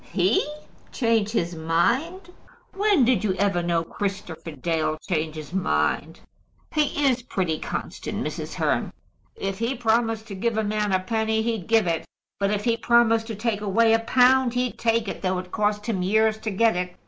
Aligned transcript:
"He 0.13 0.43
change 0.91 1.29
his 1.29 1.53
mind! 1.53 2.33
When 2.73 3.05
did 3.05 3.23
you 3.23 3.35
ever 3.35 3.61
know 3.61 3.83
Christopher 3.83 4.49
Dale 4.49 4.97
change 5.07 5.35
his 5.35 5.53
mind?" 5.53 6.21
"He 6.73 7.05
is 7.05 7.21
pretty 7.21 7.59
constant, 7.59 8.17
Mrs. 8.25 8.55
Hearn." 8.55 8.91
"If 9.35 9.59
he 9.59 9.75
promised 9.75 10.25
to 10.29 10.33
give 10.33 10.57
a 10.57 10.63
man 10.63 10.91
a 10.91 10.99
penny, 11.01 11.43
he'd 11.43 11.67
give 11.67 11.85
it. 11.85 12.07
But 12.39 12.49
if 12.49 12.63
he 12.63 12.77
promised 12.77 13.27
to 13.27 13.35
take 13.35 13.61
away 13.61 13.93
a 13.93 13.99
pound, 13.99 14.55
he'd 14.55 14.79
take 14.79 15.07
it, 15.07 15.21
though 15.21 15.37
it 15.37 15.51
cost 15.51 15.85
him 15.85 16.01
years 16.01 16.39
to 16.39 16.49
get 16.49 16.75
it. 16.75 16.95